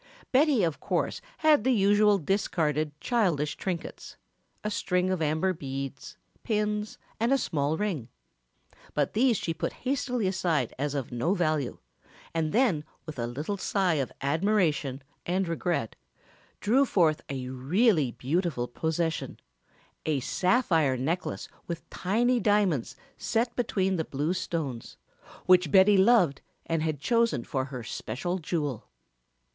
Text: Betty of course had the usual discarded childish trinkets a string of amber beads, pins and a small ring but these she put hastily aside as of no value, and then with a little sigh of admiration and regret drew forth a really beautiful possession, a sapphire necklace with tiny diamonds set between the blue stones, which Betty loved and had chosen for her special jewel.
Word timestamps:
Betty 0.31 0.63
of 0.63 0.79
course 0.79 1.21
had 1.37 1.63
the 1.63 1.69
usual 1.69 2.17
discarded 2.17 2.99
childish 2.99 3.55
trinkets 3.55 4.17
a 4.63 4.71
string 4.71 5.11
of 5.11 5.21
amber 5.21 5.53
beads, 5.53 6.17
pins 6.41 6.97
and 7.19 7.31
a 7.31 7.37
small 7.37 7.77
ring 7.77 8.07
but 8.95 9.13
these 9.13 9.37
she 9.37 9.53
put 9.53 9.73
hastily 9.85 10.25
aside 10.25 10.73
as 10.79 10.95
of 10.95 11.11
no 11.11 11.35
value, 11.35 11.77
and 12.33 12.51
then 12.51 12.83
with 13.05 13.19
a 13.19 13.27
little 13.27 13.57
sigh 13.57 13.93
of 13.93 14.11
admiration 14.21 15.03
and 15.27 15.47
regret 15.47 15.95
drew 16.61 16.83
forth 16.83 17.21
a 17.29 17.49
really 17.49 18.09
beautiful 18.11 18.67
possession, 18.67 19.39
a 20.07 20.19
sapphire 20.19 20.97
necklace 20.97 21.47
with 21.67 21.87
tiny 21.91 22.39
diamonds 22.39 22.95
set 23.17 23.55
between 23.55 23.97
the 23.97 24.05
blue 24.05 24.33
stones, 24.33 24.97
which 25.45 25.69
Betty 25.69 25.95
loved 25.95 26.41
and 26.65 26.81
had 26.81 26.99
chosen 26.99 27.43
for 27.43 27.65
her 27.65 27.83
special 27.83 28.39
jewel. 28.39 28.89